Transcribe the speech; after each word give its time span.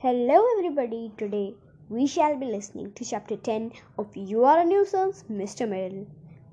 Hello, 0.00 0.40
everybody. 0.56 1.10
Today 1.18 1.54
we 1.88 2.06
shall 2.06 2.36
be 2.38 2.46
listening 2.46 2.92
to 2.92 3.04
chapter 3.04 3.36
10 3.36 3.72
of 3.98 4.16
You 4.16 4.44
Are 4.44 4.60
a 4.60 4.64
Nuisance, 4.64 5.24
Mr. 5.28 5.68
Meddle. 5.68 6.06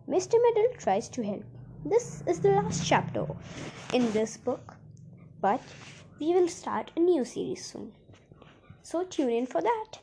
Mr. 0.10 0.34
Meddle 0.46 0.74
tries 0.80 1.08
to 1.10 1.24
help. 1.24 1.44
This 1.86 2.24
is 2.26 2.40
the 2.40 2.50
last 2.50 2.88
chapter 2.88 3.28
in 3.94 4.12
this 4.14 4.36
book, 4.38 4.74
but 5.42 5.62
we 6.20 6.34
will 6.34 6.48
start 6.48 6.90
a 6.96 7.00
new 7.00 7.24
series 7.24 7.64
soon. 7.64 7.92
So 8.82 9.04
tune 9.04 9.30
in 9.30 9.46
for 9.46 9.62
that. 9.62 10.00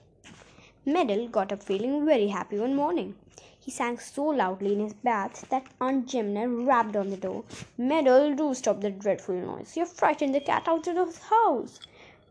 Meddle 0.86 1.26
got 1.26 1.50
up 1.50 1.64
feeling 1.64 2.06
very 2.06 2.28
happy 2.28 2.60
one 2.60 2.76
morning. 2.76 3.16
He 3.58 3.72
sang 3.72 3.98
so 3.98 4.24
loudly 4.26 4.74
in 4.74 4.80
his 4.80 4.94
bath 4.94 5.48
that 5.48 5.66
Aunt 5.80 6.06
Jemima 6.06 6.62
rapped 6.64 6.94
on 6.94 7.10
the 7.10 7.16
door. 7.16 7.42
Meddle, 7.76 8.36
do 8.36 8.54
stop 8.54 8.80
that 8.82 9.00
dreadful 9.00 9.34
noise. 9.34 9.76
You've 9.76 9.92
frightened 9.92 10.32
the 10.32 10.40
cat 10.40 10.68
out 10.68 10.86
of 10.86 10.94
the 10.94 11.20
house. 11.28 11.80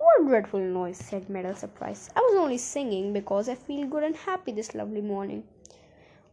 What 0.03 0.25
dreadful 0.25 0.59
noise, 0.59 0.97
said 0.97 1.29
Meddle, 1.29 1.53
surprised. 1.53 2.09
I 2.15 2.21
was 2.21 2.35
only 2.35 2.57
singing 2.57 3.13
because 3.13 3.47
I 3.47 3.53
feel 3.53 3.85
good 3.85 4.01
and 4.01 4.15
happy 4.15 4.51
this 4.51 4.73
lovely 4.73 5.01
morning. 5.01 5.43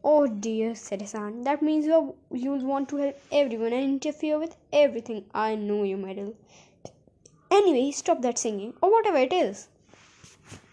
Oh 0.02 0.26
dear, 0.26 0.74
said 0.74 1.02
his 1.02 1.14
aunt. 1.14 1.44
That 1.44 1.60
means 1.60 1.84
you 1.84 2.14
you'll 2.32 2.64
want 2.64 2.88
to 2.88 2.96
help 2.96 3.20
everyone 3.30 3.74
and 3.74 3.84
interfere 3.84 4.38
with 4.38 4.56
everything. 4.72 5.26
I 5.34 5.54
know 5.54 5.82
you, 5.82 5.98
Meddle. 5.98 6.34
Anyway, 7.50 7.90
stop 7.90 8.22
that 8.22 8.38
singing, 8.38 8.72
or 8.80 8.90
whatever 8.90 9.18
it 9.18 9.34
is. 9.34 9.68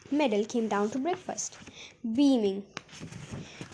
Meddle 0.09 0.45
came 0.45 0.70
down 0.70 0.89
to 0.91 0.98
breakfast, 0.98 1.58
beaming. 2.14 2.64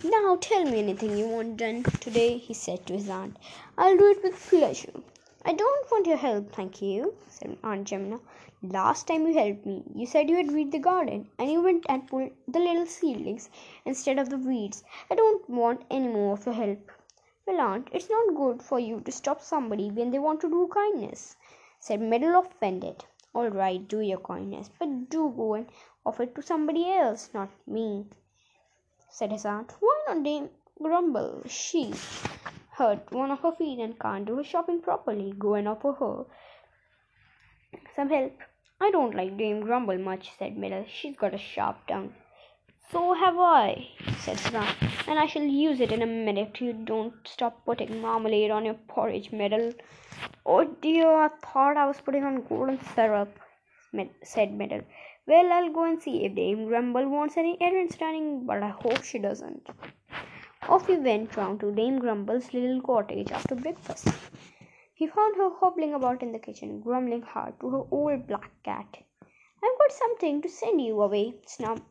Now 0.04 0.38
tell 0.42 0.66
me 0.66 0.80
anything 0.80 1.16
you 1.16 1.28
want 1.28 1.58
done 1.58 1.84
today, 1.84 2.38
he 2.40 2.56
said 2.56 2.88
to 2.88 2.94
his 2.94 3.08
aunt. 3.08 3.38
I'll 3.78 3.98
do 3.98 4.10
it 4.10 4.24
with 4.24 4.44
pleasure. 4.50 4.94
I 5.46 5.54
don't 5.54 5.92
want 5.92 6.08
your 6.08 6.18
help, 6.18 6.54
thank 6.56 6.82
you, 6.82 7.14
said 7.30 7.58
Aunt 7.64 7.88
Jemima. 7.88 8.20
Last 8.64 9.08
time 9.08 9.26
you 9.26 9.34
helped 9.34 9.66
me, 9.66 9.84
you 9.96 10.06
said 10.06 10.30
you 10.30 10.36
had 10.36 10.52
weed 10.52 10.72
the 10.72 10.78
garden, 10.78 11.32
and 11.40 11.52
you 11.52 11.64
went 11.64 11.84
and 11.90 12.08
pulled 12.08 12.30
the 12.48 12.60
little 12.60 12.86
seedlings 12.86 13.50
instead 13.86 14.20
of 14.20 14.30
the 14.30 14.38
weeds. 14.38 14.84
I 15.10 15.16
don't 15.16 15.50
want 15.50 15.84
any 15.90 16.08
more 16.08 16.34
of 16.34 16.46
your 16.46 16.54
help. 16.54 16.92
Well, 17.48 17.60
Aunt, 17.60 17.90
it's 17.92 18.08
not 18.08 18.36
good 18.36 18.62
for 18.62 18.80
you 18.80 19.00
to 19.02 19.12
stop 19.12 19.42
somebody 19.42 19.90
when 19.90 20.12
they 20.12 20.20
want 20.20 20.42
to 20.42 20.50
do 20.50 20.70
kindness, 20.72 21.38
said 21.80 22.02
Meddle 22.02 22.38
offended. 22.40 23.04
All 23.34 23.50
right, 23.50 23.88
do 23.88 24.00
your 24.00 24.20
kindness, 24.20 24.70
but 24.78 25.10
do 25.10 25.34
go 25.36 25.56
and 25.56 25.66
offer 26.06 26.22
it 26.24 26.36
to 26.36 26.44
somebody 26.44 26.88
else, 26.88 27.32
not 27.34 27.50
me, 27.66 28.06
said 29.10 29.32
his 29.32 29.44
aunt. 29.44 29.74
Why 29.80 30.04
not 30.08 30.22
Dame 30.22 30.52
Grumble? 30.80 31.42
She 31.48 31.96
hurt 32.74 33.12
one 33.12 33.32
of 33.32 33.40
her 33.40 33.54
feet 33.54 33.80
and 33.80 34.00
can't 34.00 34.26
do 34.26 34.36
her 34.36 34.44
shopping 34.44 34.82
properly. 34.82 35.34
Go 35.36 35.56
and 35.56 35.68
offer 35.68 35.94
her 35.94 36.26
some 37.96 38.10
help. 38.10 38.40
I 38.84 38.90
don't 38.90 39.14
like 39.14 39.38
Dame 39.38 39.62
Grumble 39.62 40.00
much, 40.00 40.32
said 40.40 40.58
Meddle. 40.58 40.86
She's 40.92 41.16
got 41.16 41.36
a 41.36 41.38
sharp 41.38 41.86
tongue. 41.86 42.16
So 42.92 43.14
have 43.14 43.38
I, 43.38 43.88
said 44.18 44.40
his 44.40 44.56
and 45.08 45.20
I 45.20 45.28
shall 45.28 45.44
use 45.44 45.80
it 45.80 45.92
in 45.92 46.02
a 46.02 46.08
minute 46.08 46.60
you 46.60 46.74
don't 46.74 47.14
stop 47.26 47.64
putting 47.64 48.02
marmalade 48.02 48.50
on 48.50 48.66
your 48.66 48.80
porridge, 48.88 49.32
Meddle. 49.32 49.72
Oh 50.48 50.66
dear, 50.82 51.14
I 51.26 51.30
thought 51.44 51.78
I 51.78 51.86
was 51.86 52.02
putting 52.02 52.24
on 52.24 52.42
golden 52.50 52.80
syrup, 52.96 53.40
said 54.24 54.58
Meddle. 54.58 54.82
Well, 55.28 55.54
I'll 55.54 55.72
go 55.72 55.84
and 55.84 56.02
see 56.02 56.26
if 56.26 56.34
Dame 56.34 56.66
Grumble 56.66 57.08
wants 57.08 57.38
any 57.38 57.58
errands 57.62 57.98
running, 58.02 58.48
but 58.48 58.64
I 58.64 58.70
hope 58.70 59.04
she 59.04 59.20
doesn't. 59.20 59.70
Off 60.68 60.88
he 60.88 60.98
went 60.98 61.38
round 61.38 61.60
to 61.60 61.72
Dame 61.72 62.00
Grumble's 62.00 62.52
little 62.52 62.82
cottage 62.82 63.32
after 63.32 63.54
breakfast. 63.54 64.08
He 65.02 65.08
found 65.08 65.36
her 65.36 65.50
hobbling 65.50 65.96
about 65.96 66.22
in 66.22 66.32
the 66.32 66.38
kitchen, 66.38 66.80
grumbling 66.80 67.24
hard 67.24 67.60
to 67.60 67.70
her 67.72 67.84
old 67.90 68.28
black 68.28 68.52
cat. 68.62 69.00
I've 69.64 69.80
got 69.80 69.92
something 69.92 70.44
to 70.44 70.48
send 70.48 70.80
you 70.80 71.02
away, 71.02 71.42
snapped 71.48 71.82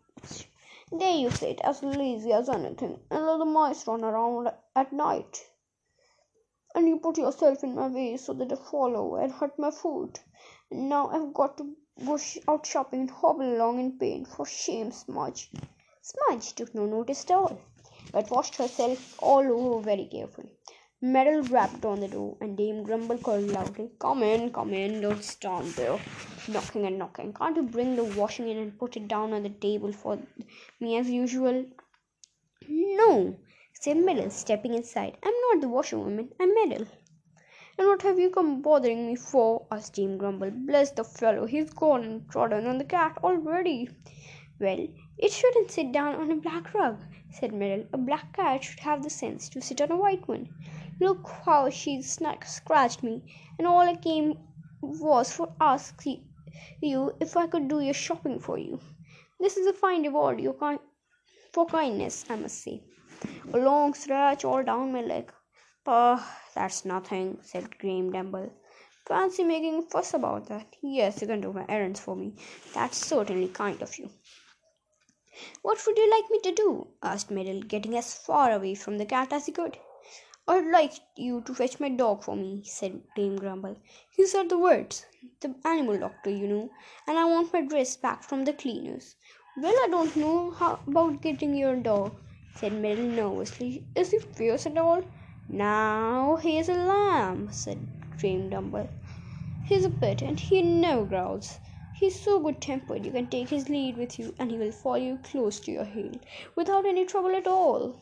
there 0.93 1.17
you 1.17 1.29
sit 1.29 1.61
as 1.65 1.83
lazy 1.83 2.33
as 2.33 2.49
anything 2.49 3.01
and 3.11 3.27
let 3.27 3.39
the 3.39 3.45
mice 3.45 3.85
run 3.89 4.05
around 4.05 4.53
at 4.77 4.93
night. 4.93 5.51
And 6.73 6.87
you 6.87 7.01
put 7.01 7.19
yourself 7.19 7.65
in 7.65 7.75
my 7.75 7.89
way 7.89 8.17
so 8.17 8.33
that 8.35 8.53
I 8.53 8.55
follow 8.55 9.17
and 9.17 9.33
hurt 9.33 9.59
my 9.59 9.73
foot. 9.73 10.21
And 10.71 10.89
now 10.89 11.09
I've 11.09 11.35
got 11.35 11.59
to 11.59 11.75
go 12.07 12.17
out 12.47 12.65
shopping 12.65 13.01
and 13.01 13.11
hobble 13.11 13.57
along 13.57 13.81
in 13.81 13.99
pain. 13.99 14.25
For 14.25 14.47
shame, 14.47 14.93
Smudge. 14.93 15.51
Smudge 16.01 16.55
took 16.55 16.77
no 16.77 16.87
notice 16.87 17.25
at 17.25 17.33
all, 17.33 17.59
but 18.13 18.31
washed 18.31 18.55
herself 18.55 19.21
all 19.21 19.41
over 19.41 19.83
very 19.83 20.07
carefully. 20.07 20.60
Meddle 21.03 21.43
rapped 21.45 21.87
on 21.87 22.01
the 22.01 22.09
door, 22.09 22.37
and 22.43 22.59
Dame 22.59 22.83
Grumble 22.83 23.17
called 23.17 23.49
loudly, 23.49 23.91
Come 23.99 24.23
in, 24.23 24.53
come 24.53 24.75
in, 24.75 25.01
don't 25.01 25.25
stand 25.25 25.69
there, 25.69 25.99
knocking 26.47 26.85
and 26.85 26.99
knocking. 26.99 27.33
Can't 27.33 27.57
you 27.57 27.63
bring 27.63 27.97
the 27.97 28.05
washing 28.05 28.51
in 28.51 28.59
and 28.59 28.79
put 28.79 28.99
it 28.99 29.09
down 29.09 29.33
on 29.33 29.43
the 29.43 29.49
table 29.49 29.93
for 29.93 30.19
me 30.79 30.99
as 30.99 31.09
usual? 31.09 31.65
No, 32.69 33.35
said 33.73 33.97
Meddle, 33.97 34.29
stepping 34.29 34.75
inside. 34.75 35.17
I'm 35.23 35.33
not 35.33 35.63
the 35.63 35.71
washerwoman, 35.71 36.35
I'm 36.39 36.53
Meddle. 36.55 36.87
And 37.79 37.89
what 37.89 38.03
have 38.03 38.19
you 38.19 38.29
come 38.29 38.61
bothering 38.61 39.07
me 39.07 39.17
for? 39.17 39.67
asked 39.73 39.95
Dame 39.95 40.19
Grumble. 40.19 40.51
Bless 40.51 40.91
the 40.91 41.05
fellow, 41.05 41.47
he's 41.47 41.71
gone 41.71 42.05
and 42.05 42.29
trodden 42.29 42.67
on 42.67 42.77
the 42.77 42.85
cat 42.85 43.17
already. 43.25 43.89
Well, 44.59 44.87
it 45.17 45.33
shouldn't 45.33 45.71
sit 45.71 45.93
down 45.93 46.17
on 46.17 46.31
a 46.31 46.37
black 46.37 46.75
rug, 46.75 46.99
said 47.31 47.55
Meddle. 47.55 47.87
A 47.95 47.97
black 47.97 48.35
cat 48.35 48.63
should 48.63 48.81
have 48.81 49.03
the 49.03 49.09
sense 49.09 49.49
to 49.49 49.63
sit 49.63 49.81
on 49.81 49.91
a 49.91 49.97
white 49.97 50.29
one. 50.29 50.51
Look 51.01 51.29
how 51.47 51.71
she 51.71 52.03
scratched 52.03 53.03
me, 53.03 53.23
and 53.59 53.67
all 53.67 53.89
I 53.89 53.97
came 53.97 54.39
was 54.83 55.33
for 55.33 55.53
ask 55.61 56.05
you 56.83 57.15
if 57.21 57.37
I 57.37 57.47
could 57.47 57.69
do 57.69 57.81
your 57.81 57.95
shopping 57.95 58.39
for 58.39 58.59
you. 58.59 58.81
This 59.39 59.57
is 59.57 59.67
a 59.67 59.73
fine 59.73 60.03
reward 60.03 60.43
for 61.53 61.67
kindness, 61.67 62.25
I 62.29 62.37
must 62.37 62.63
say. 62.63 62.83
A 63.53 63.59
long 63.59 63.95
scratch 63.95 64.45
all 64.45 64.63
down 64.63 64.93
my 64.93 65.01
leg. 65.01 65.33
Ah, 65.87 66.41
that's 66.55 66.85
nothing, 66.85 67.39
said 67.43 67.71
Dame 67.81 68.11
Grumble. 68.11 68.53
Fancy 69.07 69.43
making 69.43 69.79
a 69.79 69.83
fuss 69.83 70.15
about 70.15 70.47
that. 70.49 70.77
Yes, 70.83 71.21
you 71.21 71.27
can 71.27 71.41
do 71.41 71.53
my 71.53 71.65
errands 71.69 72.01
for 72.01 72.15
me. 72.15 72.35
That's 72.75 72.99
certainly 72.99 73.49
kind 73.49 73.81
of 73.83 73.99
you. 73.99 74.11
What 75.63 75.83
would 75.87 75.97
you 75.97 76.11
like 76.11 76.31
me 76.31 76.41
to 76.41 76.53
do? 76.53 76.89
asked 77.03 77.31
Meddle, 77.31 77.63
getting 77.63 77.97
as 77.97 78.15
far 78.15 78.53
away 78.53 78.75
from 78.75 78.99
the 78.99 79.07
cat 79.07 79.33
as 79.33 79.47
he 79.47 79.53
could. 79.53 79.79
I'd 80.53 80.67
like 80.67 80.95
you 81.15 81.43
to 81.43 81.55
fetch 81.55 81.79
my 81.79 81.91
dog 81.91 82.25
for 82.25 82.35
me, 82.35 82.63
said 82.65 83.03
Dame 83.15 83.37
Grumble. 83.37 83.77
He 84.11 84.27
said 84.27 84.49
the 84.49 84.59
words, 84.59 85.07
the 85.39 85.55
animal 85.65 85.97
doctor, 85.97 86.29
you 86.29 86.49
know, 86.49 86.71
and 87.07 87.17
I 87.17 87.25
want 87.25 87.53
my 87.53 87.61
dress 87.61 87.97
back 87.97 88.25
from 88.25 88.45
the 88.45 88.53
cleaners. 88.53 89.15
Well, 89.57 89.77
I 89.85 89.87
don't 89.89 90.17
know 90.17 90.51
how 90.51 90.81
about 90.89 91.23
getting 91.23 91.55
your 91.55 91.77
dog, 91.77 92.15
said 92.57 92.73
Meddle 92.73 93.05
nervously. 93.05 93.85
Is 93.95 94.11
he 94.11 94.19
fierce 94.19 94.67
at 94.67 94.77
all? 94.77 95.05
Now 95.49 96.35
he's 96.43 96.69
a 96.69 96.75
lamb, 96.75 97.53
said 97.53 97.87
Dame 98.19 98.51
Grumble. 98.51 98.91
He's 99.67 99.85
a 99.85 99.91
pet, 99.91 100.21
and 100.21 100.41
he 100.41 100.63
never 100.63 101.05
growls. 101.05 101.61
He's 101.95 102.21
so 102.21 102.41
good 102.41 102.61
tempered 102.61 103.07
you 103.07 103.13
can 103.13 103.29
take 103.29 103.51
his 103.51 103.69
lead 103.69 103.97
with 103.97 104.19
you, 104.19 104.35
and 104.41 104.51
he 104.51 104.59
will 104.59 104.73
follow 104.73 104.97
you 104.97 105.21
close 105.23 105.61
to 105.61 105.71
your 105.71 105.85
heel 105.85 106.19
without 106.57 106.87
any 106.87 107.07
trouble 107.07 107.37
at 107.37 107.47
all. 107.47 108.01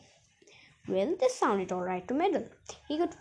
Well, 0.87 1.15
this 1.19 1.35
sounded 1.35 1.71
all 1.71 1.81
right 1.81 2.07
to 2.07 2.13
Meddle. 2.13 2.47
He 2.87 2.97
could 2.97 3.15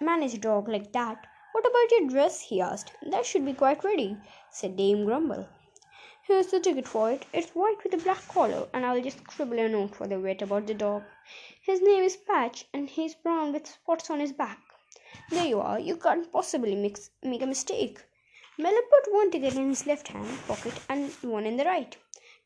manage 0.00 0.34
a 0.34 0.38
dog 0.38 0.68
like 0.68 0.92
that. 0.92 1.26
What 1.52 1.66
about 1.66 1.90
your 1.90 2.08
dress? 2.08 2.40
he 2.40 2.60
asked. 2.60 2.92
That 3.02 3.26
should 3.26 3.44
be 3.44 3.54
quite 3.54 3.84
ready, 3.84 4.16
said 4.50 4.76
Dame 4.76 5.04
Grumble. 5.04 5.48
Here's 6.24 6.46
the 6.46 6.60
ticket 6.60 6.86
for 6.86 7.10
it. 7.10 7.26
It's 7.32 7.50
white 7.50 7.82
with 7.82 7.94
a 7.94 7.96
black 7.96 8.26
collar, 8.28 8.68
and 8.72 8.86
I'll 8.86 9.02
just 9.02 9.18
scribble 9.18 9.58
a 9.58 9.68
note 9.68 9.96
for 9.96 10.06
the 10.06 10.18
vet 10.18 10.42
about 10.42 10.66
the 10.66 10.74
dog. 10.74 11.02
His 11.60 11.80
name 11.80 12.04
is 12.04 12.16
Patch, 12.16 12.66
and 12.72 12.88
he's 12.88 13.14
brown 13.14 13.52
with 13.52 13.66
spots 13.66 14.08
on 14.08 14.20
his 14.20 14.32
back. 14.32 14.60
There 15.30 15.46
you 15.46 15.60
are. 15.60 15.78
You 15.78 15.96
can't 15.96 16.30
possibly 16.30 16.74
mix, 16.74 17.10
make 17.22 17.42
a 17.42 17.46
mistake. 17.46 18.04
Meddle 18.56 18.82
put 18.90 19.12
one 19.12 19.30
ticket 19.30 19.56
in 19.56 19.70
his 19.70 19.86
left 19.86 20.08
hand 20.08 20.28
pocket 20.46 20.74
and 20.88 21.10
one 21.22 21.44
in 21.44 21.56
the 21.56 21.64
right. 21.64 21.96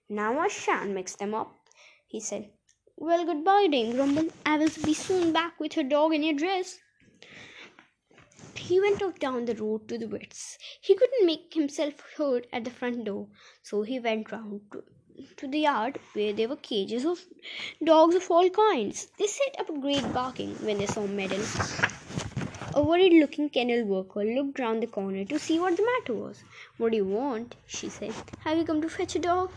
Now 0.09 0.38
I 0.38 0.49
shan't 0.49 0.93
mix 0.93 1.15
them 1.17 1.35
up, 1.35 1.55
he 2.06 2.20
said. 2.20 2.50
Well, 2.98 3.26
goodbye, 3.26 3.66
Dame 3.70 3.93
Grumble. 3.93 4.28
I 4.46 4.56
will 4.56 4.70
be 4.82 4.94
soon 4.94 5.31
back 5.31 5.60
with 5.60 5.76
your 5.76 5.84
dog 5.84 6.14
and 6.14 6.25
your 6.25 6.32
dress. 6.32 6.78
He 8.54 8.81
went 8.81 9.02
off 9.02 9.19
down 9.19 9.44
the 9.44 9.54
road 9.54 9.87
to 9.88 9.98
the 9.98 10.08
woods. 10.08 10.56
He 10.81 10.94
couldn't 10.94 11.26
make 11.26 11.52
himself 11.52 11.93
heard 12.16 12.46
at 12.54 12.64
the 12.64 12.70
front 12.70 13.04
door, 13.04 13.28
so 13.62 13.82
he 13.82 14.00
went 14.00 14.32
round 14.32 14.62
to, 14.72 14.82
to 15.37 15.46
the 15.46 15.58
yard 15.58 16.00
where 16.14 16.32
there 16.32 16.48
were 16.48 16.56
cages 16.56 17.04
of 17.04 17.20
dogs 17.84 18.14
of 18.14 18.31
all 18.31 18.48
kinds. 18.48 19.08
They 19.19 19.26
set 19.26 19.60
up 19.60 19.69
a 19.69 19.78
great 19.78 20.14
barking 20.14 20.54
when 20.64 20.78
they 20.78 20.87
saw 20.87 21.06
Meddle. 21.06 21.44
A 22.75 22.82
worried 22.82 23.12
looking 23.20 23.50
kennel 23.50 23.84
worker 23.84 24.25
looked 24.25 24.58
round 24.58 24.82
the 24.82 24.87
corner 24.87 25.26
to 25.26 25.38
see 25.38 25.58
what 25.58 25.76
the 25.76 25.84
matter 25.84 26.14
was. 26.14 26.43
What 26.78 26.93
do 26.93 26.96
you 26.96 27.04
want? 27.04 27.56
she 27.66 27.90
said. 27.90 28.14
Have 28.38 28.56
you 28.56 28.64
come 28.64 28.81
to 28.81 28.88
fetch 28.88 29.16
a 29.16 29.19
dog? 29.19 29.52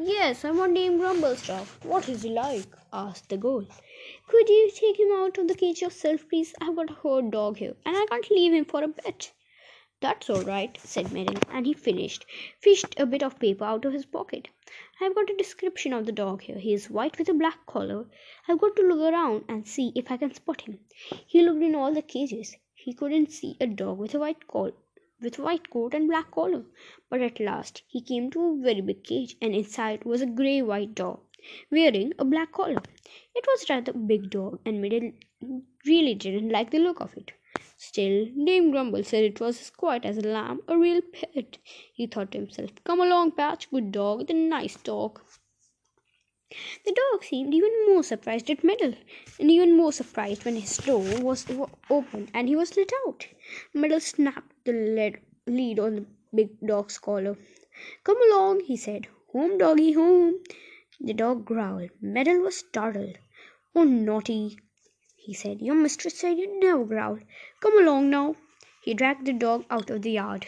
Yes, 0.00 0.44
I 0.44 0.52
want 0.52 0.76
Dame 0.76 0.98
Grumble's 0.98 1.44
dog. 1.44 1.66
What 1.82 2.08
is 2.08 2.22
he 2.22 2.30
like? 2.30 2.72
asked 2.92 3.28
the 3.28 3.36
girl. 3.36 3.66
Could 4.28 4.48
you 4.48 4.70
take 4.72 4.96
him 4.96 5.10
out 5.12 5.36
of 5.38 5.48
the 5.48 5.56
cage 5.56 5.82
yourself, 5.82 6.28
please? 6.28 6.54
I've 6.60 6.76
got 6.76 6.90
a 6.90 6.92
herd 6.92 7.32
dog 7.32 7.56
here, 7.56 7.74
and 7.84 7.96
I 7.96 8.06
can't 8.08 8.30
leave 8.30 8.52
him 8.52 8.64
for 8.64 8.84
a 8.84 8.86
bit. 8.86 9.32
That's 10.00 10.30
all 10.30 10.42
right, 10.42 10.78
said 10.78 11.10
Meddle, 11.10 11.42
and 11.50 11.66
he 11.66 11.72
finished, 11.72 12.26
fished 12.60 12.94
a 12.96 13.06
bit 13.06 13.24
of 13.24 13.40
paper 13.40 13.64
out 13.64 13.84
of 13.84 13.92
his 13.92 14.06
pocket. 14.06 14.46
I've 15.00 15.16
got 15.16 15.30
a 15.30 15.36
description 15.36 15.92
of 15.92 16.06
the 16.06 16.12
dog 16.12 16.42
here. 16.42 16.58
He 16.58 16.74
is 16.74 16.88
white 16.88 17.18
with 17.18 17.28
a 17.28 17.34
black 17.34 17.66
collar. 17.66 18.06
I've 18.46 18.60
got 18.60 18.76
to 18.76 18.82
look 18.82 19.00
around 19.00 19.46
and 19.48 19.66
see 19.66 19.90
if 19.96 20.12
I 20.12 20.16
can 20.16 20.32
spot 20.32 20.60
him. 20.60 20.78
He 21.26 21.42
looked 21.42 21.62
in 21.64 21.74
all 21.74 21.92
the 21.92 22.02
cages. 22.02 22.54
He 22.72 22.94
couldn't 22.94 23.32
see 23.32 23.56
a 23.60 23.66
dog 23.66 23.98
with 23.98 24.14
a 24.14 24.20
white 24.20 24.46
collar 24.46 24.74
with 25.20 25.38
white 25.38 25.70
coat 25.70 25.94
and 25.94 26.08
black 26.08 26.30
collar. 26.30 26.64
But 27.10 27.22
at 27.22 27.40
last 27.40 27.82
he 27.86 28.00
came 28.00 28.30
to 28.30 28.44
a 28.44 28.62
very 28.62 28.80
big 28.80 29.04
cage, 29.04 29.36
and 29.40 29.54
inside 29.54 30.04
was 30.04 30.22
a 30.22 30.26
grey 30.26 30.62
white 30.62 30.94
dog, 30.94 31.20
wearing 31.70 32.12
a 32.18 32.24
black 32.24 32.52
collar. 32.52 32.82
It 33.34 33.46
was 33.46 33.68
rather 33.70 33.92
a 33.92 33.98
big 33.98 34.30
dog, 34.30 34.60
and 34.64 34.80
Meddle 34.80 35.12
really 35.86 36.14
didn't 36.14 36.50
like 36.50 36.70
the 36.70 36.78
look 36.78 37.00
of 37.00 37.16
it. 37.16 37.32
Still, 37.76 38.26
Dame 38.44 38.70
Grumble 38.70 39.04
said 39.04 39.24
it 39.24 39.40
was 39.40 39.60
as 39.60 39.70
quiet 39.70 40.04
as 40.04 40.18
a 40.18 40.22
lamb, 40.22 40.60
a 40.68 40.76
real 40.76 41.00
pet. 41.00 41.58
He 41.92 42.06
thought 42.06 42.32
to 42.32 42.38
himself, 42.38 42.70
Come 42.84 43.00
along, 43.00 43.32
Patch, 43.32 43.70
good 43.70 43.92
dog, 43.92 44.28
a 44.28 44.34
nice 44.34 44.76
dog. 44.76 45.20
The 46.84 46.92
dog 46.92 47.24
seemed 47.24 47.52
even 47.52 47.86
more 47.86 48.02
surprised 48.02 48.48
at 48.48 48.64
Meddle, 48.64 48.94
and 49.38 49.50
even 49.50 49.76
more 49.76 49.92
surprised 49.92 50.46
when 50.46 50.56
his 50.56 50.78
door 50.78 51.04
was 51.20 51.44
opened 51.90 52.30
and 52.32 52.48
he 52.48 52.56
was 52.56 52.74
let 52.74 52.90
out. 53.06 53.26
Meddle 53.74 54.00
snapped 54.00 54.64
the 54.64 54.72
lead, 54.72 55.20
lead 55.46 55.78
on 55.78 55.94
the 55.96 56.06
big 56.34 56.58
dog's 56.66 56.98
collar. 56.98 57.36
Come 58.02 58.16
along, 58.30 58.60
he 58.60 58.78
said. 58.78 59.08
Home, 59.32 59.58
doggy, 59.58 59.92
home. 59.92 60.42
The 60.98 61.12
dog 61.12 61.44
growled. 61.44 61.90
Meddle 62.00 62.40
was 62.40 62.56
startled. 62.56 63.18
Oh, 63.74 63.84
naughty, 63.84 64.58
he 65.16 65.34
said. 65.34 65.60
Your 65.60 65.74
mistress 65.74 66.18
said 66.18 66.38
you'd 66.38 66.60
never 66.60 66.84
growl. 66.84 67.18
Come 67.60 67.78
along 67.78 68.08
now. 68.08 68.36
He 68.82 68.94
dragged 68.94 69.26
the 69.26 69.34
dog 69.34 69.66
out 69.68 69.90
of 69.90 70.00
the 70.00 70.12
yard. 70.12 70.46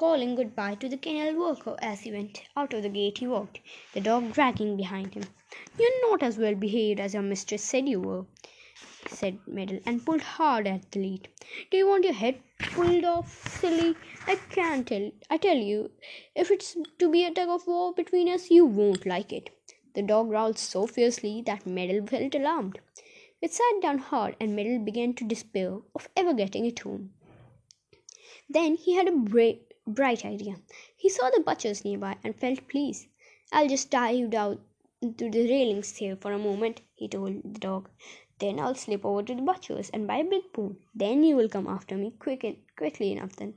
Calling 0.00 0.34
good-bye 0.34 0.76
to 0.76 0.88
the 0.88 0.96
kennel 0.96 1.38
worker 1.38 1.76
as 1.82 2.00
he 2.00 2.10
went 2.10 2.40
out 2.56 2.72
of 2.72 2.82
the 2.82 2.88
gate, 2.88 3.18
he 3.18 3.26
walked, 3.26 3.60
the 3.92 4.00
dog 4.00 4.32
dragging 4.32 4.74
behind 4.74 5.12
him. 5.12 5.24
You're 5.78 6.10
not 6.10 6.22
as 6.22 6.38
well 6.38 6.54
behaved 6.54 6.98
as 6.98 7.12
your 7.12 7.22
mistress 7.22 7.62
said 7.62 7.86
you 7.86 8.00
were, 8.00 8.24
said 9.08 9.38
Meddle, 9.46 9.80
and 9.84 10.02
pulled 10.06 10.22
hard 10.22 10.66
at 10.66 10.90
the 10.90 11.00
lead. 11.00 11.28
Do 11.70 11.76
you 11.76 11.86
want 11.86 12.04
your 12.04 12.14
head 12.14 12.40
pulled 12.60 13.04
off, 13.04 13.46
silly? 13.60 13.94
I 14.26 14.36
can't 14.36 14.86
tell. 14.86 15.10
I 15.28 15.36
tell 15.36 15.58
you, 15.58 15.90
if 16.34 16.50
it's 16.50 16.78
to 16.98 17.10
be 17.10 17.26
a 17.26 17.30
tug 17.30 17.50
of 17.50 17.66
war 17.66 17.92
between 17.92 18.30
us, 18.30 18.50
you 18.50 18.64
won't 18.64 19.04
like 19.04 19.34
it. 19.34 19.50
The 19.94 20.00
dog 20.00 20.30
growled 20.30 20.56
so 20.56 20.86
fiercely 20.86 21.42
that 21.42 21.66
Meddle 21.66 22.06
felt 22.06 22.34
alarmed. 22.34 22.78
It 23.42 23.52
sat 23.52 23.82
down 23.82 23.98
hard, 23.98 24.34
and 24.40 24.56
Meddle 24.56 24.78
began 24.78 25.12
to 25.16 25.24
despair 25.24 25.76
of 25.94 26.08
ever 26.16 26.32
getting 26.32 26.64
it 26.64 26.78
home. 26.78 27.12
Then 28.48 28.76
he 28.76 28.94
had 28.94 29.06
a 29.06 29.12
break 29.12 29.66
bright 29.86 30.24
idea. 30.24 30.56
He 30.96 31.08
saw 31.08 31.30
the 31.30 31.40
butchers 31.40 31.84
nearby 31.84 32.16
and 32.24 32.34
felt 32.34 32.68
pleased. 32.68 33.06
I'll 33.52 33.68
just 33.68 33.90
dive 33.90 34.30
down 34.30 34.60
to 35.00 35.30
the 35.30 35.48
railings 35.48 35.96
here 35.96 36.16
for 36.16 36.32
a 36.32 36.38
moment, 36.38 36.82
he 36.94 37.08
told 37.08 37.42
the 37.42 37.58
dog. 37.58 37.88
Then 38.38 38.58
I'll 38.58 38.74
slip 38.74 39.04
over 39.04 39.22
to 39.22 39.34
the 39.34 39.42
butcher's 39.42 39.90
and 39.90 40.06
buy 40.06 40.18
a 40.18 40.24
big 40.24 40.52
bone. 40.52 40.76
Then 40.94 41.22
you 41.22 41.36
will 41.36 41.48
come 41.48 41.66
after 41.66 41.96
me 41.96 42.12
quick 42.18 42.44
and 42.44 42.56
quickly 42.76 43.12
enough 43.12 43.36
then. 43.36 43.54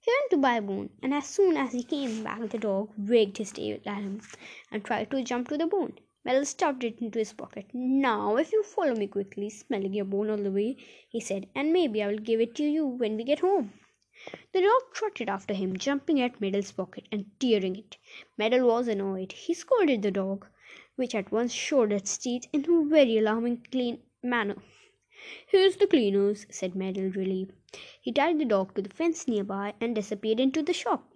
He 0.00 0.10
went 0.10 0.30
to 0.30 0.36
buy 0.38 0.56
a 0.56 0.62
bone, 0.62 0.88
and 1.02 1.12
as 1.12 1.26
soon 1.26 1.58
as 1.58 1.72
he 1.72 1.82
came 1.82 2.24
back, 2.24 2.48
the 2.48 2.58
dog 2.58 2.90
wagged 2.96 3.36
his 3.36 3.52
tail 3.52 3.78
at 3.84 4.02
him 4.02 4.22
and 4.70 4.82
tried 4.82 5.10
to 5.10 5.22
jump 5.22 5.48
to 5.48 5.58
the 5.58 5.66
bone. 5.66 5.98
Meddle 6.24 6.44
stuffed 6.44 6.84
it 6.84 7.00
into 7.00 7.18
his 7.18 7.32
pocket. 7.32 7.66
Now, 7.72 8.36
if 8.36 8.52
you 8.52 8.62
follow 8.62 8.94
me 8.94 9.06
quickly, 9.06 9.50
smelling 9.50 9.92
your 9.92 10.04
bone 10.04 10.30
all 10.30 10.36
the 10.36 10.50
way, 10.50 10.76
he 11.08 11.20
said, 11.20 11.48
and 11.54 11.72
maybe 11.72 12.02
I 12.02 12.08
will 12.08 12.18
give 12.18 12.40
it 12.40 12.54
to 12.56 12.64
you 12.64 12.86
when 12.86 13.16
we 13.16 13.24
get 13.24 13.40
home. 13.40 13.72
The 14.52 14.60
dog 14.60 14.92
trotted 14.92 15.28
after 15.28 15.54
him, 15.54 15.76
jumping 15.76 16.20
at 16.20 16.40
Meddle's 16.40 16.72
pocket 16.72 17.06
and 17.10 17.30
tearing 17.40 17.76
it. 17.76 17.96
Meddle 18.36 18.66
was 18.66 18.86
annoyed. 18.86 19.32
He 19.32 19.54
scolded 19.54 20.02
the 20.02 20.10
dog, 20.10 20.46
which 20.96 21.14
at 21.14 21.32
once 21.32 21.52
showed 21.52 21.92
its 21.92 22.18
teeth 22.18 22.46
in 22.52 22.70
a 22.70 22.84
very 22.84 23.18
alarming 23.18 23.66
clean 23.70 24.02
manner. 24.22 24.56
Here's 25.46 25.76
the 25.76 25.86
cleaners, 25.86 26.46
said 26.50 26.74
Meddle, 26.74 27.10
relieved. 27.10 27.52
He 28.00 28.12
tied 28.12 28.38
the 28.38 28.44
dog 28.44 28.74
to 28.74 28.82
the 28.82 28.88
fence 28.88 29.28
nearby 29.28 29.74
and 29.80 29.94
disappeared 29.94 30.40
into 30.40 30.62
the 30.62 30.72
shop. 30.72 31.08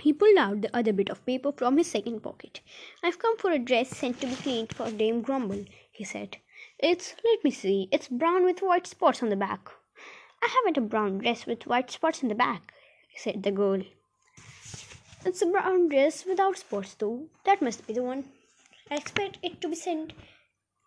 He 0.00 0.12
pulled 0.12 0.38
out 0.38 0.62
the 0.62 0.76
other 0.76 0.92
bit 0.92 1.10
of 1.10 1.26
paper 1.26 1.50
from 1.50 1.76
his 1.76 1.88
second 1.88 2.20
pocket. 2.20 2.60
I've 3.02 3.18
come 3.18 3.36
for 3.36 3.50
a 3.50 3.58
dress 3.58 3.90
sent 3.90 4.20
to 4.20 4.28
be 4.28 4.34
cleaned 4.36 4.72
for 4.72 4.90
Dame 4.90 5.22
Grumble, 5.22 5.64
he 5.90 6.04
said. 6.04 6.38
It's, 6.78 7.16
let 7.24 7.42
me 7.42 7.50
see, 7.50 7.88
it's 7.90 8.06
brown 8.06 8.44
with 8.44 8.60
white 8.60 8.86
spots 8.86 9.22
on 9.22 9.28
the 9.28 9.36
back. 9.36 9.68
I 10.42 10.48
haven't 10.48 10.76
a 10.76 10.80
brown 10.80 11.18
dress 11.18 11.46
with 11.46 11.66
white 11.66 11.90
spots 11.90 12.22
in 12.22 12.28
the 12.28 12.34
back, 12.34 12.72
said 13.16 13.42
the 13.42 13.50
girl. 13.50 13.82
It's 15.24 15.42
a 15.42 15.46
brown 15.46 15.88
dress 15.88 16.24
without 16.24 16.58
spots, 16.58 16.94
though. 16.94 17.28
That 17.44 17.60
must 17.60 17.86
be 17.86 17.92
the 17.92 18.02
one. 18.02 18.30
I 18.90 18.94
expect 18.94 19.38
it 19.42 19.60
to 19.60 19.68
be 19.68 19.74
sent. 19.74 20.12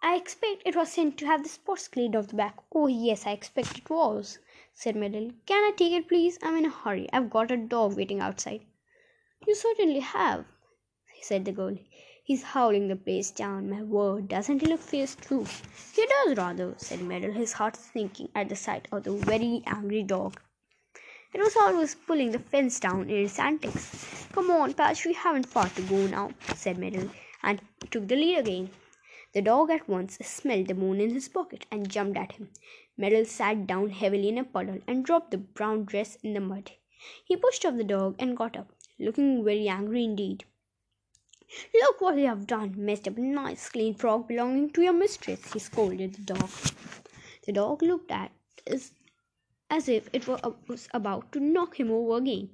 I 0.02 0.16
expect 0.16 0.64
it 0.66 0.76
was 0.76 0.92
sent 0.92 1.18
to 1.20 1.26
have 1.28 1.44
the 1.44 1.50
spots 1.50 1.88
cleaned 1.88 2.16
off 2.16 2.30
the 2.30 2.36
back. 2.36 2.58
Oh, 2.74 2.88
yes, 2.88 3.28
I 3.28 3.32
expect 3.32 3.78
it 3.78 3.90
was, 3.90 4.40
said 4.74 4.96
Meddle. 4.96 5.32
Can 5.46 5.64
I 5.64 5.72
take 5.76 5.94
it, 5.94 6.08
please? 6.08 6.40
I'm 6.42 6.58
in 6.58 6.66
a 6.66 6.70
hurry. 6.70 7.08
I've 7.14 7.30
got 7.30 7.52
a 7.52 7.58
dog 7.58 7.98
waiting 7.98 8.20
outside. 8.20 8.62
You 9.46 9.54
certainly 9.54 10.00
have, 10.00 10.46
said 11.22 11.46
the 11.46 11.52
girl. 11.52 11.78
He's 12.24 12.44
howling 12.44 12.88
the 12.88 12.96
place 12.96 13.32
down, 13.32 13.70
my 13.70 13.82
word. 13.82 14.28
Doesn't 14.28 14.62
he 14.62 14.68
look 14.68 14.80
fierce 14.80 15.16
too? 15.16 15.46
He 15.96 16.06
does 16.06 16.38
rather, 16.38 16.76
said 16.78 17.02
Meddle, 17.02 17.32
his 17.32 17.54
heart 17.54 17.76
sinking 17.76 18.30
at 18.36 18.48
the 18.48 18.56
sight 18.56 18.88
of 18.92 19.04
the 19.04 19.14
very 19.14 19.64
angry 19.66 20.04
dog. 20.04 20.40
It 21.34 21.40
was 21.40 21.56
always 21.56 21.96
pulling 21.96 22.32
the 22.32 22.40
fence 22.40 22.80
down 22.80 23.10
in 23.10 23.26
its 23.26 23.40
antics. 23.40 24.28
Come 24.34 24.52
on, 24.52 24.74
Patch, 24.74 25.06
we 25.06 25.14
haven't 25.14 25.48
far 25.48 25.68
to 25.70 25.82
go 25.82 26.06
now, 26.08 26.32
said 26.56 26.78
Meddle, 26.78 27.10
and 27.42 27.60
took 27.90 28.08
the 28.08 28.16
lead 28.16 28.38
again. 28.38 28.70
The 29.34 29.42
dog 29.42 29.72
at 29.72 29.90
once 29.90 30.18
smelled 30.22 30.68
the 30.68 30.76
moon 30.76 31.02
in 31.02 31.10
his 31.10 31.28
pocket 31.28 31.66
and 31.72 31.90
jumped 31.90 32.18
at 32.18 32.34
him. 32.34 32.52
Meddle 32.98 33.26
sat 33.26 33.66
down 33.66 33.90
heavily 33.90 34.30
in 34.30 34.38
a 34.38 34.44
puddle 34.44 34.80
and 34.88 35.04
dropped 35.04 35.32
the 35.32 35.38
brown 35.38 35.86
dress 35.86 36.18
in 36.22 36.34
the 36.34 36.40
mud. 36.40 36.72
He 37.26 37.36
pushed 37.36 37.66
off 37.66 37.78
the 37.78 37.84
dog 37.84 38.16
and 38.20 38.38
got 38.38 38.56
up, 38.56 38.74
looking 39.00 39.44
very 39.44 39.68
angry 39.68 40.04
indeed. 40.04 40.46
Look 41.74 42.00
what 42.00 42.18
you 42.18 42.28
have 42.28 42.48
done, 42.48 42.76
messed 42.78 43.10
up 43.10 43.18
a 43.18 43.22
nice 43.22 43.68
clean 43.68 43.94
frog 43.94 44.28
belonging 44.28 44.70
to 44.70 44.82
your 44.82 44.94
mistress, 44.94 45.52
he 45.52 45.60
scolded 45.60 46.14
the 46.14 46.34
dog. 46.34 46.50
The 47.46 47.52
dog 47.52 47.82
looked 47.82 48.10
at 48.10 48.32
as, 48.66 48.94
as 49.70 49.90
if 49.90 50.10
it 50.14 50.28
was 50.28 50.88
about 50.94 51.34
to 51.34 51.42
knock 51.42 51.78
him 51.78 51.92
over 51.92 52.18
again. 52.18 52.52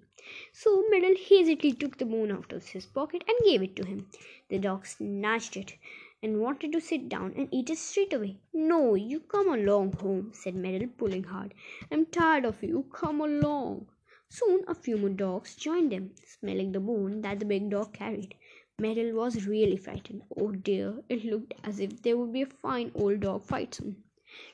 So 0.51 0.83
Meddle 0.89 1.15
hastily 1.15 1.73
took 1.73 1.97
the 1.97 2.05
bone 2.05 2.31
out 2.31 2.51
of 2.51 2.67
his 2.69 2.87
pocket 2.87 3.23
and 3.27 3.37
gave 3.45 3.61
it 3.61 3.75
to 3.75 3.85
him. 3.85 4.09
The 4.49 4.57
dog 4.57 4.87
snatched 4.87 5.55
it 5.57 5.75
and 6.23 6.41
wanted 6.41 6.71
to 6.71 6.81
sit 6.81 7.07
down 7.07 7.33
and 7.37 7.47
eat 7.51 7.69
it 7.69 7.77
straight 7.77 8.13
away. 8.13 8.37
No, 8.51 8.95
you 8.95 9.19
come 9.19 9.47
along 9.47 9.93
home, 9.93 10.31
said 10.33 10.55
Meddle, 10.55 10.87
pulling 10.97 11.25
hard. 11.25 11.53
I'm 11.91 12.07
tired 12.07 12.45
of 12.45 12.63
you. 12.63 12.87
Come 12.91 13.21
along. 13.21 13.89
Soon 14.29 14.65
a 14.67 14.75
few 14.75 14.97
more 14.97 15.09
dogs 15.09 15.55
joined 15.55 15.91
them, 15.91 16.11
smelling 16.25 16.71
the 16.71 16.79
bone 16.79 17.21
that 17.21 17.39
the 17.39 17.45
big 17.45 17.69
dog 17.69 17.93
carried. 17.93 18.35
Meddle 18.79 19.13
was 19.13 19.47
really 19.47 19.75
frightened. 19.75 20.21
Oh 20.39 20.51
dear, 20.51 21.01
it 21.09 21.25
looked 21.25 21.55
as 21.63 21.79
if 21.79 22.03
there 22.03 22.15
would 22.15 22.31
be 22.31 22.43
a 22.43 22.45
fine 22.45 22.91
old 22.93 23.21
dog 23.21 23.41
fight 23.41 23.73
soon. 23.73 24.03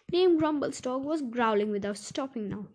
Dame 0.10 0.38
Grumble's 0.38 0.80
dog 0.80 1.03
was 1.03 1.22
growling 1.22 1.72
without 1.72 1.98
stopping 1.98 2.48
now. 2.48 2.68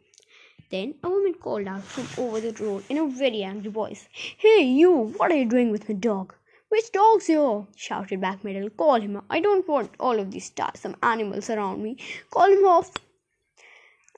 Then 0.71 0.97
a 1.03 1.09
woman 1.09 1.33
called 1.33 1.67
out 1.67 1.85
from 1.85 2.07
over 2.23 2.39
the 2.39 2.53
road 2.63 2.85
in 2.91 2.99
a 2.99 3.07
very 3.09 3.43
angry 3.43 3.71
voice, 3.71 4.11
Hey, 4.13 4.63
you, 4.63 5.15
what 5.17 5.33
are 5.33 5.37
you 5.37 5.47
doing 5.47 5.71
with 5.71 5.89
my 5.89 5.95
dog? 5.95 6.35
Which 6.69 6.93
dog's 6.93 7.29
here? 7.29 7.67
shouted 7.75 8.21
back 8.21 8.45
Meddle. 8.45 8.69
Call 8.69 9.01
him. 9.01 9.23
I 9.31 9.41
don't 9.41 9.67
want 9.67 9.95
all 9.99 10.21
of 10.21 10.31
these 10.31 10.51
tiresome 10.51 10.97
animals 11.03 11.49
around 11.49 11.83
me. 11.83 11.97
Call 12.31 12.53
him 12.53 12.67
off. 12.67 12.93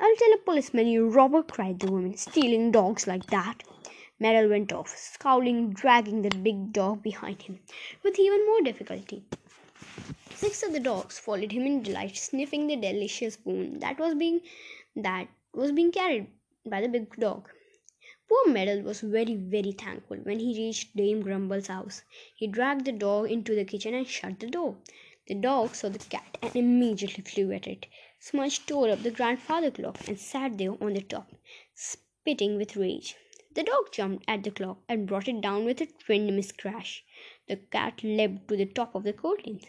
I'll 0.00 0.16
tell 0.16 0.32
a 0.32 0.38
policeman, 0.38 0.88
you 0.88 1.08
robber, 1.08 1.44
cried 1.44 1.78
the 1.78 1.92
woman. 1.92 2.16
Stealing 2.16 2.72
dogs 2.72 3.06
like 3.06 3.26
that. 3.26 3.62
Meddle 4.20 4.50
went 4.50 4.72
off, 4.72 4.94
scowling, 4.96 5.70
dragging 5.70 6.20
the 6.20 6.28
big 6.28 6.74
dog 6.74 7.02
behind 7.02 7.40
him 7.40 7.58
with 8.02 8.18
even 8.18 8.44
more 8.46 8.60
difficulty. 8.60 9.24
Six 10.34 10.62
of 10.62 10.74
the 10.74 10.80
dogs 10.80 11.18
followed 11.18 11.52
him 11.52 11.66
in 11.66 11.82
delight, 11.82 12.16
sniffing 12.16 12.66
the 12.66 12.76
delicious 12.76 13.36
bone 13.36 13.78
that 13.78 13.98
was 13.98 14.14
being 14.14 14.42
that 14.94 15.28
was 15.54 15.72
being 15.72 15.90
carried 15.90 16.26
by 16.66 16.82
the 16.82 16.88
big 16.88 17.16
dog. 17.16 17.48
Poor 18.28 18.48
Meddle 18.48 18.82
was 18.82 19.00
very, 19.00 19.34
very 19.34 19.72
thankful 19.72 20.18
when 20.18 20.38
he 20.38 20.54
reached 20.54 20.94
Dame 20.94 21.22
Grumble's 21.22 21.66
house. 21.68 22.02
He 22.36 22.46
dragged 22.46 22.84
the 22.84 22.92
dog 22.92 23.30
into 23.30 23.54
the 23.54 23.64
kitchen 23.64 23.94
and 23.94 24.06
shut 24.06 24.38
the 24.38 24.46
door. 24.46 24.76
The 25.28 25.34
dog 25.34 25.74
saw 25.74 25.88
the 25.88 25.98
cat 25.98 26.38
and 26.42 26.54
immediately 26.54 27.24
flew 27.24 27.52
at 27.52 27.66
it. 27.66 27.86
Smudge 28.18 28.66
tore 28.66 28.90
up 28.90 29.02
the 29.02 29.10
grandfather 29.10 29.70
clock 29.70 30.06
and 30.06 30.20
sat 30.20 30.58
there 30.58 30.72
on 30.82 30.92
the 30.92 31.00
top, 31.00 31.32
spitting 31.74 32.56
with 32.58 32.76
rage. 32.76 33.16
The 33.52 33.64
dog 33.64 33.90
jumped 33.90 34.24
at 34.28 34.44
the 34.44 34.52
clock 34.52 34.78
and 34.88 35.08
brought 35.08 35.26
it 35.26 35.40
down 35.40 35.64
with 35.64 35.80
a 35.80 35.86
tremendous 35.86 36.52
crash. 36.52 37.04
The 37.48 37.56
cat 37.56 38.04
leaped 38.04 38.46
to 38.46 38.56
the 38.56 38.66
top 38.66 38.94
of 38.94 39.02
the 39.02 39.12
curtains. 39.12 39.64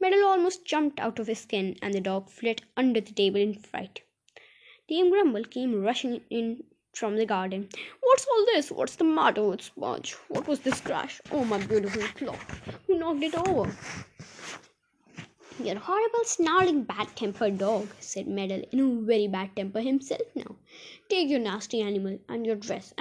Meddle 0.00 0.24
almost 0.24 0.64
jumped 0.64 1.00
out 1.00 1.18
of 1.18 1.26
his 1.26 1.40
skin, 1.40 1.76
and 1.82 1.92
the 1.92 2.00
dog 2.00 2.30
fled 2.30 2.62
under 2.76 3.00
the 3.00 3.12
table 3.12 3.40
in 3.40 3.54
fright. 3.54 4.02
Dame 4.86 5.10
Grumble 5.10 5.44
came 5.44 5.82
rushing 5.82 6.20
in 6.30 6.62
from 6.92 7.16
the 7.16 7.26
garden. 7.26 7.68
What's 8.00 8.26
all 8.26 8.44
this? 8.46 8.70
What's 8.70 8.96
the 8.96 9.04
matter 9.04 9.42
with 9.42 9.62
Sponge? 9.62 10.12
What 10.28 10.46
was 10.46 10.60
this 10.60 10.80
crash? 10.80 11.20
Oh, 11.32 11.44
my 11.44 11.58
beautiful 11.58 12.02
clock. 12.02 12.58
Who 12.86 12.98
knocked 12.98 13.24
it 13.24 13.34
over? 13.34 13.74
You're 15.58 15.76
a 15.76 15.78
horrible, 15.78 16.24
snarling, 16.24 16.82
bad 16.82 17.14
tempered 17.14 17.58
dog, 17.58 17.88
said 18.00 18.26
Meddle, 18.26 18.64
in 18.72 18.80
a 18.80 19.06
very 19.06 19.28
bad 19.28 19.54
temper 19.54 19.80
himself 19.80 20.22
now. 20.34 20.56
Take 21.08 21.28
your 21.28 21.38
nasty 21.38 21.80
animal 21.80 22.18
and 22.28 22.44
your 22.44 22.56
dress. 22.56 22.92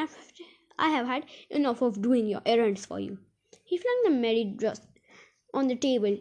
I 0.77 0.89
have 0.89 1.07
had 1.07 1.25
enough 1.49 1.81
of 1.81 2.01
doing 2.01 2.27
your 2.27 2.41
errands 2.45 2.85
for 2.85 2.99
you. 2.99 3.17
He 3.65 3.77
flung 3.77 4.01
the 4.03 4.11
merry 4.11 4.43
dress 4.43 4.81
on 5.51 5.67
the 5.67 5.75
table 5.75 6.17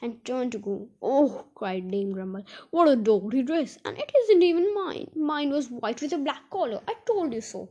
and 0.00 0.24
turned 0.24 0.52
to 0.52 0.58
go. 0.58 0.88
Oh, 1.02 1.44
cried 1.54 1.90
Dame 1.90 2.12
Grumble, 2.12 2.44
what 2.70 2.88
a 2.88 2.96
dirty 2.96 3.42
dress! 3.42 3.78
And 3.84 3.98
it 3.98 4.10
isn't 4.24 4.42
even 4.42 4.74
mine. 4.74 5.10
Mine 5.14 5.50
was 5.50 5.70
white 5.70 6.00
with 6.00 6.14
a 6.14 6.18
black 6.18 6.48
collar. 6.50 6.80
I 6.88 6.94
told 7.06 7.34
you 7.34 7.42
so. 7.42 7.68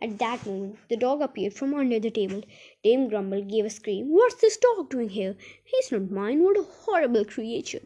At 0.00 0.18
that 0.18 0.46
moment, 0.46 0.78
the 0.88 0.96
dog 0.96 1.22
appeared 1.22 1.54
from 1.54 1.74
under 1.74 1.98
the 1.98 2.10
table. 2.10 2.42
Dame 2.84 3.08
Grumble 3.08 3.42
gave 3.42 3.64
a 3.64 3.70
scream. 3.70 4.10
What's 4.10 4.36
this 4.36 4.56
dog 4.56 4.90
doing 4.90 5.08
here? 5.08 5.36
He's 5.64 5.90
not 5.90 6.10
mine. 6.10 6.44
What 6.44 6.56
a 6.56 6.62
horrible 6.62 7.24
creature. 7.24 7.82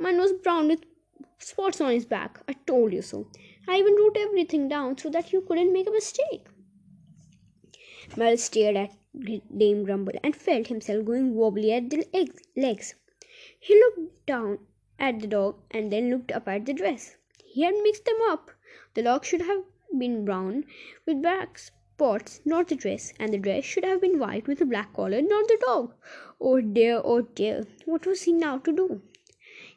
Mine 0.00 0.18
was 0.18 0.32
brown 0.32 0.68
with 0.68 0.84
spots 1.38 1.80
on 1.80 1.92
his 1.92 2.04
back. 2.04 2.40
I 2.48 2.54
told 2.54 2.92
you 2.92 3.02
so. 3.02 3.28
I 3.68 3.78
even 3.78 3.94
wrote 3.94 4.16
everything 4.16 4.68
down 4.68 4.98
so 4.98 5.08
that 5.10 5.32
you 5.32 5.40
couldn't 5.40 5.72
make 5.72 5.86
a 5.88 5.92
mistake. 5.92 6.46
Meddle 8.16 8.36
stared 8.36 8.76
at 8.76 8.92
Dame 9.56 9.84
Grumble 9.84 10.18
and 10.22 10.34
felt 10.34 10.68
himself 10.68 11.04
going 11.04 11.34
wobbly 11.34 11.72
at 11.72 11.90
the 11.90 12.04
legs. 12.56 12.94
He 13.58 13.74
looked 13.74 14.26
down 14.26 14.58
at 14.98 15.20
the 15.20 15.26
dog 15.26 15.60
and 15.70 15.92
then 15.92 16.10
looked 16.10 16.32
up 16.32 16.48
at 16.48 16.66
the 16.66 16.72
dress. 16.72 17.16
He 17.44 17.62
had 17.62 17.74
mixed 17.82 18.04
them 18.04 18.18
up. 18.28 18.50
The 18.94 19.02
dog 19.02 19.24
should 19.24 19.42
have 19.42 19.64
been 19.98 20.24
brown 20.24 20.64
with 21.06 21.22
black 21.22 21.58
spots, 21.58 22.40
not 22.44 22.68
the 22.68 22.74
dress, 22.74 23.12
and 23.18 23.32
the 23.32 23.38
dress 23.38 23.64
should 23.64 23.84
have 23.84 24.00
been 24.00 24.18
white 24.18 24.46
with 24.46 24.60
a 24.60 24.66
black 24.66 24.92
collar, 24.92 25.22
not 25.22 25.48
the 25.48 25.58
dog. 25.64 25.94
Oh 26.40 26.60
dear, 26.60 27.00
oh 27.04 27.22
dear, 27.22 27.64
what 27.84 28.06
was 28.06 28.22
he 28.22 28.32
now 28.32 28.58
to 28.58 28.72
do? 28.72 29.02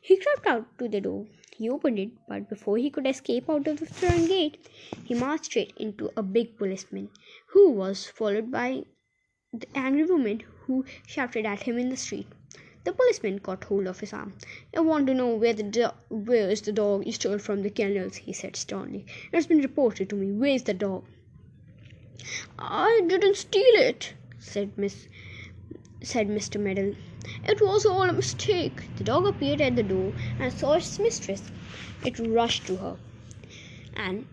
He 0.01 0.17
crept 0.17 0.47
out 0.47 0.77
to 0.79 0.87
the 0.87 1.01
door. 1.01 1.27
He 1.57 1.69
opened 1.69 1.99
it, 1.99 2.11
but 2.27 2.49
before 2.49 2.77
he 2.77 2.89
could 2.89 3.05
escape 3.05 3.49
out 3.49 3.67
of 3.67 3.79
the 3.79 3.85
front 3.85 4.29
gate, 4.29 4.69
he 5.03 5.13
marched 5.13 5.45
straight 5.45 5.73
into 5.77 6.09
a 6.15 6.23
big 6.23 6.57
policeman, 6.57 7.09
who 7.47 7.71
was 7.71 8.07
followed 8.07 8.49
by 8.49 8.83
the 9.51 9.67
angry 9.75 10.05
woman 10.05 10.41
who 10.61 10.85
shouted 11.05 11.45
at 11.45 11.63
him 11.63 11.77
in 11.77 11.89
the 11.89 11.97
street. 11.97 12.27
The 12.89 12.95
policeman 12.95 13.37
caught 13.37 13.65
hold 13.65 13.85
of 13.85 13.99
his 13.99 14.13
arm. 14.13 14.33
"I 14.75 14.79
want 14.79 15.05
to 15.05 15.13
know 15.13 15.35
where 15.35 15.53
the 15.53 15.93
where 16.09 16.49
is 16.49 16.61
the 16.61 16.71
dog 16.71 17.05
you 17.05 17.11
stole 17.11 17.37
from 17.37 17.61
the 17.61 17.69
kennels," 17.69 18.15
he 18.15 18.33
said 18.33 18.55
sternly. 18.55 19.05
"It's 19.31 19.45
been 19.45 19.59
reported 19.61 20.09
to 20.09 20.15
me. 20.15 20.31
Where's 20.31 20.63
the 20.63 20.73
dog?" 20.73 21.05
"I 22.57 23.01
didn't 23.07 23.35
steal 23.37 23.75
it," 23.75 24.15
said 24.39 24.75
Miss 24.75 25.07
said 26.01 26.29
Mr. 26.29 26.59
Meddle. 26.59 26.95
"It 27.47 27.61
was 27.61 27.85
all 27.85 28.09
a 28.09 28.13
mistake." 28.13 28.89
The 28.95 29.03
dog 29.03 29.27
appeared 29.27 29.61
at 29.61 29.75
the 29.75 29.83
door 29.83 30.15
and 30.39 30.51
saw 30.51 30.73
its 30.73 30.97
mistress. 30.99 31.51
It 32.03 32.17
rushed 32.17 32.65
to 32.65 32.77
her, 32.77 32.97
and 33.93 34.25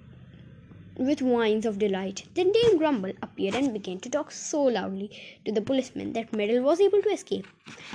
with 0.98 1.22
whines 1.22 1.66
of 1.66 1.78
delight. 1.78 2.26
Then 2.34 2.52
Dame 2.52 2.78
Grumble 2.78 3.12
appeared 3.22 3.54
and 3.54 3.72
began 3.72 4.00
to 4.00 4.10
talk 4.10 4.30
so 4.30 4.62
loudly 4.62 5.10
to 5.44 5.52
the 5.52 5.60
policeman 5.60 6.12
that 6.14 6.34
Meddle 6.34 6.62
was 6.62 6.80
able 6.80 7.02
to 7.02 7.10
escape. 7.10 7.46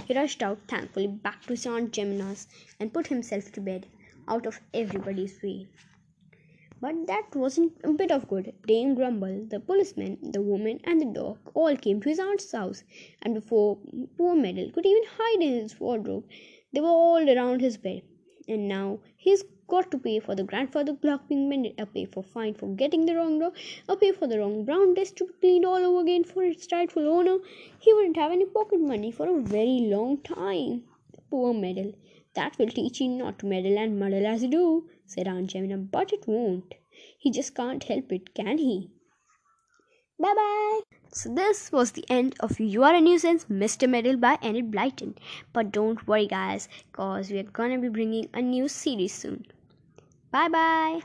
He 0.08 0.14
rushed 0.14 0.44
out 0.44 0.60
thankfully 0.68 1.08
back 1.08 1.42
to 1.44 1.50
his 1.50 1.66
Aunt 1.66 1.92
Jemima's 1.92 2.48
and 2.80 2.94
put 2.94 3.08
himself 3.08 3.52
to 3.54 3.62
bed, 3.62 3.88
out 4.28 4.46
of 4.46 4.62
everybody's 4.74 5.42
way. 5.42 5.68
But 6.80 7.06
that 7.08 7.36
wasn't 7.36 7.74
a 7.84 7.94
bit 7.94 8.12
of 8.12 8.28
good. 8.28 8.54
Dame 8.66 8.96
Grumble, 8.96 9.46
the 9.48 9.60
policeman, 9.60 10.18
the 10.32 10.42
woman, 10.42 10.80
and 10.84 11.00
the 11.00 11.06
dog 11.06 11.38
all 11.54 11.76
came 11.76 12.02
to 12.02 12.10
his 12.10 12.20
aunt's 12.20 12.52
house, 12.52 12.84
and 13.22 13.36
before 13.36 13.78
poor 14.18 14.36
Meddle 14.36 14.72
could 14.72 14.86
even 14.86 15.04
hide 15.18 15.42
in 15.42 15.54
his 15.62 15.80
wardrobe, 15.80 16.26
they 16.74 16.82
were 16.82 16.88
all 16.88 17.30
around 17.30 17.62
his 17.62 17.78
bed. 17.78 18.02
And 18.48 18.68
now 18.68 19.00
he's 19.16 19.44
got 19.74 19.90
to 19.92 19.98
pay 20.06 20.20
for 20.20 20.36
the 20.36 20.44
grandfather 20.44 20.96
clock 20.96 21.28
being 21.30 21.48
mended, 21.50 21.80
a 21.80 21.86
pay 21.86 22.06
for 22.06 22.22
fine 22.22 22.54
for 22.54 22.68
getting 22.82 23.06
the 23.06 23.16
wrong 23.16 23.40
door, 23.40 23.52
a 23.88 23.96
pay 23.96 24.12
for 24.12 24.28
the 24.28 24.40
wrong 24.40 24.66
brown 24.66 24.94
desk 24.94 25.16
to 25.16 25.26
be 25.26 25.34
cleaned 25.42 25.66
all 25.66 25.86
over 25.90 26.02
again 26.02 26.24
for 26.24 26.44
its 26.44 26.72
rightful 26.72 27.08
owner. 27.08 27.38
He 27.80 27.94
wouldn't 27.94 28.18
have 28.18 28.32
any 28.32 28.46
pocket 28.46 28.82
money 28.82 29.12
for 29.12 29.28
a 29.28 29.42
very 29.42 29.80
long 29.94 30.18
time. 30.22 30.84
Poor 31.30 31.54
Meddle. 31.54 31.94
That 32.34 32.58
will 32.58 32.70
teach 32.70 33.02
him 33.02 33.18
not 33.18 33.40
to 33.40 33.46
meddle 33.46 33.78
and 33.78 34.00
muddle 34.00 34.26
as 34.26 34.44
you 34.44 34.50
do, 34.50 34.90
said 35.06 35.28
Aunt 35.28 35.50
Jemima, 35.50 35.78
but 35.78 36.14
it 36.14 36.28
won't. 36.28 36.74
He 37.18 37.30
just 37.30 37.56
can't 37.56 37.84
help 37.84 38.12
it, 38.12 38.34
can 38.34 38.58
he? 38.58 38.90
Bye 40.20 40.34
bye. 40.36 40.82
So 41.14 41.34
this 41.34 41.72
was 41.72 41.92
the 41.92 42.06
end 42.10 42.36
of 42.40 42.60
You 42.60 42.84
Are 42.84 42.96
a 42.96 43.02
Nuisance, 43.02 43.46
Mr. 43.46 43.90
Meddle 43.90 44.18
by 44.18 44.38
Enid 44.42 44.72
Blyton. 44.72 45.16
But 45.52 45.72
don't 45.72 46.08
worry 46.08 46.28
guys, 46.28 46.70
cause 46.94 47.32
we 47.32 47.40
are 47.40 47.52
gonna 47.60 47.80
be 47.80 47.90
bringing 47.90 48.30
a 48.34 48.42
new 48.42 48.68
series 48.68 49.14
soon. 49.14 49.46
Bye 50.32 50.50
bye. 50.50 51.02